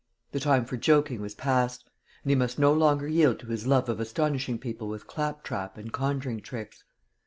[0.31, 1.87] The time for joking was past;
[2.23, 5.93] and he must no longer yield to his love of astonishing people with claptrap and
[5.93, 6.83] conjuring tricks.